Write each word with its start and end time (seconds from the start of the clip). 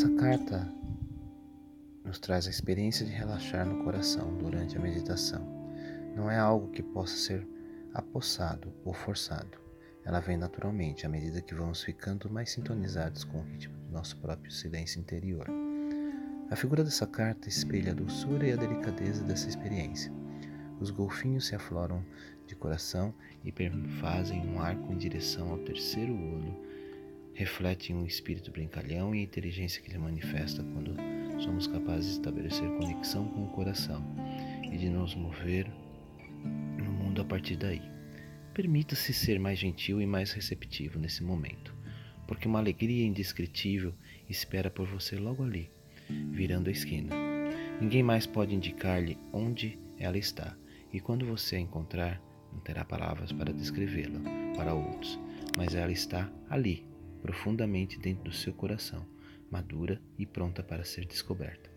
Essa 0.00 0.08
carta 0.14 0.66
nos 2.02 2.18
traz 2.18 2.46
a 2.46 2.50
experiência 2.50 3.04
de 3.04 3.12
relaxar 3.12 3.66
no 3.66 3.84
coração 3.84 4.34
durante 4.38 4.74
a 4.74 4.80
meditação. 4.80 5.46
Não 6.16 6.30
é 6.30 6.38
algo 6.38 6.70
que 6.70 6.82
possa 6.82 7.14
ser 7.14 7.46
apossado 7.92 8.72
ou 8.82 8.94
forçado. 8.94 9.58
Ela 10.02 10.20
vem 10.20 10.38
naturalmente 10.38 11.04
à 11.04 11.08
medida 11.10 11.42
que 11.42 11.54
vamos 11.54 11.82
ficando 11.82 12.30
mais 12.30 12.50
sintonizados 12.50 13.24
com 13.24 13.40
o 13.40 13.42
ritmo 13.42 13.76
do 13.76 13.92
nosso 13.92 14.16
próprio 14.16 14.50
silêncio 14.50 14.98
interior. 14.98 15.46
A 16.50 16.56
figura 16.56 16.82
dessa 16.82 17.06
carta 17.06 17.50
espelha 17.50 17.92
a 17.92 17.94
doçura 17.94 18.46
e 18.46 18.52
a 18.52 18.56
delicadeza 18.56 19.22
dessa 19.22 19.50
experiência. 19.50 20.10
Os 20.80 20.90
golfinhos 20.90 21.46
se 21.46 21.54
afloram 21.54 22.02
de 22.46 22.56
coração 22.56 23.12
e 23.44 23.52
fazem 24.00 24.48
um 24.48 24.62
arco 24.62 24.94
em 24.94 24.96
direção 24.96 25.50
ao 25.50 25.58
terceiro 25.58 26.14
olho, 26.14 26.56
refletem 27.40 27.96
um 27.96 28.04
espírito 28.04 28.50
brincalhão 28.50 29.14
e 29.14 29.20
a 29.20 29.22
inteligência 29.22 29.80
que 29.80 29.90
lhe 29.90 29.96
manifesta 29.96 30.62
quando 30.62 30.94
somos 31.42 31.66
capazes 31.66 32.04
de 32.04 32.12
estabelecer 32.18 32.68
conexão 32.76 33.26
com 33.28 33.44
o 33.44 33.48
coração 33.48 34.04
e 34.70 34.76
de 34.76 34.90
nos 34.90 35.14
mover 35.14 35.66
no 36.76 36.92
mundo 36.92 37.22
a 37.22 37.24
partir 37.24 37.56
daí. 37.56 37.80
Permita-se 38.52 39.14
ser 39.14 39.40
mais 39.40 39.58
gentil 39.58 40.02
e 40.02 40.06
mais 40.06 40.32
receptivo 40.32 40.98
nesse 40.98 41.22
momento, 41.22 41.74
porque 42.28 42.46
uma 42.46 42.58
alegria 42.58 43.06
indescritível 43.06 43.94
espera 44.28 44.70
por 44.70 44.86
você 44.86 45.16
logo 45.16 45.42
ali 45.42 45.70
virando 46.30 46.68
a 46.68 46.72
esquina. 46.72 47.14
Ninguém 47.80 48.02
mais 48.02 48.26
pode 48.26 48.54
indicar-lhe 48.54 49.16
onde 49.32 49.78
ela 49.98 50.18
está, 50.18 50.54
e 50.92 51.00
quando 51.00 51.24
você 51.24 51.56
a 51.56 51.60
encontrar, 51.60 52.20
não 52.52 52.60
terá 52.60 52.84
palavras 52.84 53.32
para 53.32 53.50
descrevê-la 53.50 54.20
para 54.54 54.74
outros, 54.74 55.18
mas 55.56 55.74
ela 55.74 55.92
está 55.92 56.30
ali, 56.50 56.89
profundamente 57.20 57.98
dentro 57.98 58.24
do 58.24 58.32
seu 58.32 58.52
coração, 58.52 59.06
madura 59.50 60.00
e 60.18 60.26
pronta 60.26 60.62
para 60.62 60.84
ser 60.84 61.04
descoberta. 61.04 61.70